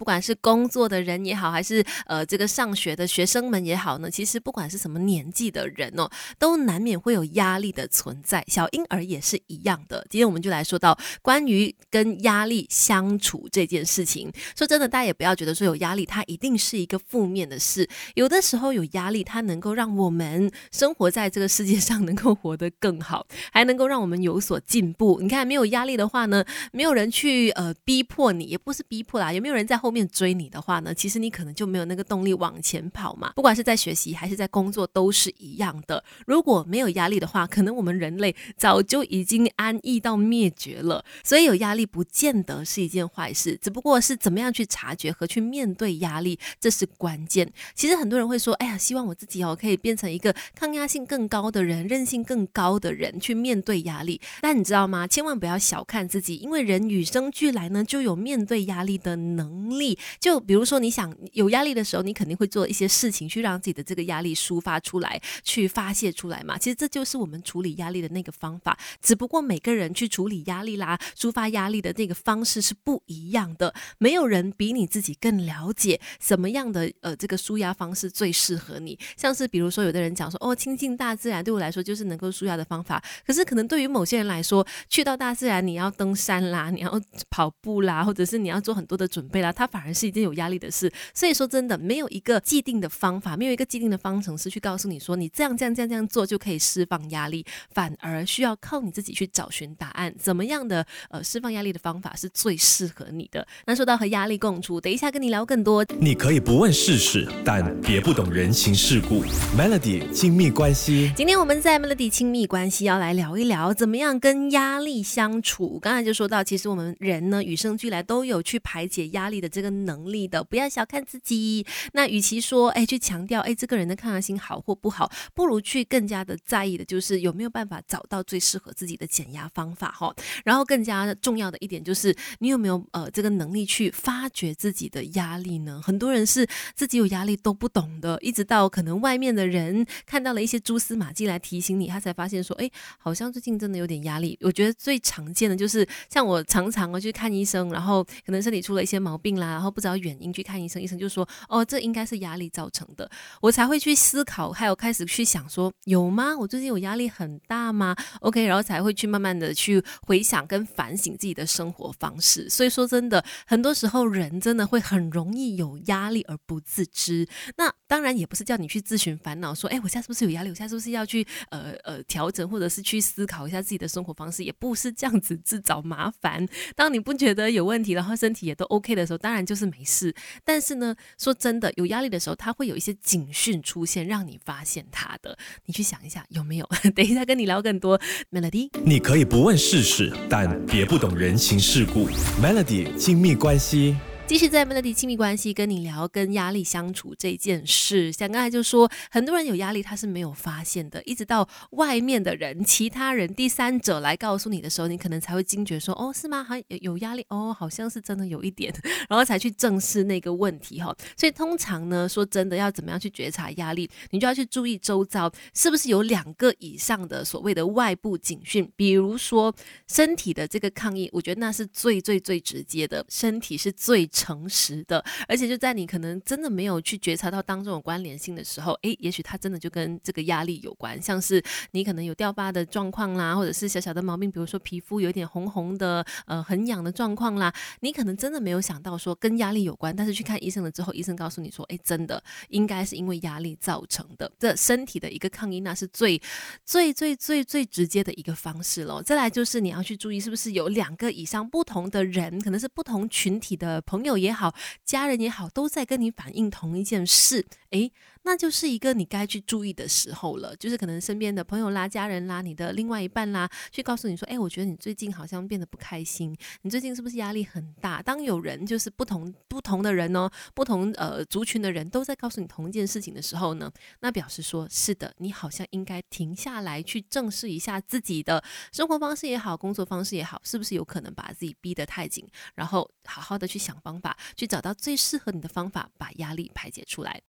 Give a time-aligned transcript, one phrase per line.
[0.00, 8.42] 不管是工作的人也好，还是呃这个上学的学生们也好呢，其实不管是什么年纪的人哦，都难免会有压力的存在。
[8.48, 10.06] 小婴儿也是一样的。
[10.08, 14.32] 今天我们就来说到关于跟压力相处这件事情。
[14.56, 17.86] 说真的，大家也不要觉得说有压力，它一定是一个负面的事。
[18.14, 25.20] 有的时候有压力，它能够让我们生活在这个世界上能够活得更好，还能够让我们有所进步。
[25.20, 26.42] 你看，没有压力的话呢，
[26.72, 30.94] 没有人去呃逼迫你，也不是逼迫啦，有没有人在后后面追你的话呢？
[30.94, 33.32] 其实你可能就没有那个动力往前跑嘛。
[33.34, 36.04] 不管是在学习还是在工作，都是一样的。
[36.28, 41.04] 如果没有压力的话，可能我们人类早就已经安逸到灭绝了。
[41.24, 47.52] 所以有压力不见得是一件坏事，只不过是怎么样去察觉和去面对压力，这是关键。
[47.74, 55.08] 其实很多人会说：“哎呀，希望我自己哦可以变成一个抗压性更高的人，韧性更高的人去面对压力。”但你知道吗？
[55.08, 59.79] 千万不要小看自己，因为人与生俱来呢就有面对压力的能力。
[59.80, 66.56] 力就比如说，你想有压力的时候，你肯定会做一些事情去让自己的这个压力抒发出来，去发泄出来嘛。
[66.56, 68.78] 其实这就是我们处理压力的那个方法。
[69.02, 73.74] 只不过每个人去处理压力啦、抒发压力的那个方式是不一样的。
[73.98, 78.96] 没有人比你自己更了解什么样的呃这个舒压方式最适合你。
[79.16, 83.02] 像是比如说，有的人讲说，哦，亲近大自然对我来说就是能够舒压的方法。
[83.26, 90.90] 可是可能对于某些人来说，去到大自然你要登山啦，你要跑步啦，或者是你要做很多的准备啦，它反而是一件有压力的事。
[91.12, 97.44] 所以说真的没有一个既定的方法，没有一个既定的方程式去告诉你说，你这样这样这样这样做就可以释放压力，
[97.74, 103.46] 反而需要靠你自己去找寻答案，怎么样的呃释放压力的方法是最适合你的。
[103.66, 105.84] 那说到和压力共处，等一下跟你聊更多。
[105.98, 109.22] 你可以不问世事，但别不懂人情世故。
[109.54, 115.78] Melody 亲密关系，今天我们在 Melody 亲密关系要来聊一聊，怎么样跟压力相处。
[115.80, 121.66] 刚才就说到，其实我们人呢与生俱来都有去排解压力的这个能力的，不要小看自己。
[121.92, 130.14] 那与其说哎去强调哎这个人的抗压性好或不好，不如去更加的在意的就是有没有办法找到最适合自己的减压方法哈。
[130.44, 135.80] 然后更加重要的一点就是你有没有呃这个能力去发掘自己的压力呢？
[135.82, 136.46] 很多人是
[136.76, 144.38] 自己有压力都不懂的，一直到可能外面的人看到了一些蛛丝马迹来提醒你，他才发现说哎好像最近真的有点压力。
[144.42, 156.36] 我觉得最常见的就是像我常常我去看医生，然后可能身体出了一些毛病然后不知道原因去看医生，医生就说哦这应该是压力造成的，我才会去思考，还有开始去想说有吗？
[156.36, 162.48] 我最近有压力很大吗？OK，然后才会去慢慢的去回想跟反省自己的生活方式。
[162.48, 167.28] 所以说真的，很多时候人真的会很容易有压力而不自知。
[167.56, 170.50] 那当然也不是叫你去自寻烦恼，说哎我现在是不是有压力？
[170.50, 174.44] 我现在是不是要去呃呃调整，或者是去思考一下自己的生活方式？
[174.44, 176.46] 也不是这样子自找麻烦。
[176.74, 180.12] 当你不觉得有问题，然后身体也都 OK 的时候，当当然就是没事。
[180.44, 185.38] 但是呢，说真的，有压力的时候，他会有一些警讯出现，让你发现他的。
[185.66, 186.68] 你去想一下有没有？
[186.96, 187.96] 等一下跟你聊更多。
[188.32, 192.08] Melody，你可以不问世事，但别不懂人情世故。
[192.42, 193.94] Melody 亲密关系。
[194.30, 206.44] 继续在 Melody 亲密关系跟你聊跟压力相处这件事，像刚才就说，很多人有压力他是没有发现的，一直到外面的人、其他人、第三者来告诉你的时候，你可能才会惊觉说，哦，是吗？
[206.44, 208.72] 还有有压力哦，好像是真的有一点，
[209.10, 210.94] 然后才去正视那个问题哈。
[211.16, 219.52] 所以通常呢，说真的，要怎么样去觉察压力，你就要去注意周遭是不是有两个以上的所谓的外部警讯，比如说
[219.88, 224.08] 身体的这个抗议，我觉得那是最最最直接的，身体是最。
[224.20, 237.50] 诚实的，而且就在你可能真的没有去觉察到当中有关联性的时候，诶，也许它真的就跟这个压力有关，像是你可能有掉发的状况啦，或者是小小的毛病，比如说皮肤有点红红的，呃，很痒的状况啦，
[237.80, 246.20] 你可能真的没有想到说跟压力有关，但是去看医生了之后，医生告诉你说，诶，真的应该是因为压力造成的，这身体的一个抗议，那是最
[246.66, 249.00] 最最最最直接的一个方式喽。
[249.00, 254.09] 再来就是你要去注意，是不是有两个以上不同的人，可能是不同群体的朋友。
[254.16, 254.54] 也好，
[254.84, 257.92] 家人也好，都在跟你反映同一件事，诶，
[258.22, 260.56] 那就是一个你该去注意的时候了。
[260.56, 268.02] 就是可能身边的朋友啦、家人啦、你的另外一半啦，去告诉你说，诶，我觉得你最近好像变得不开心，你最近是不是压力很大？
[268.02, 273.70] 当有人就是不同不同的人哦，不同呃族群的人都在告诉你同一件事情的时候呢，
[274.00, 278.42] 那表示说是的，你好像应该停下来去正视一下自己的
[278.72, 282.26] 生活方式也好，工作方式也好，是不是有可能把自己逼得太紧，
[282.56, 283.90] 然后好好的去想方。
[284.00, 287.18] 法去找到最适合你的方法，把压力排解出来。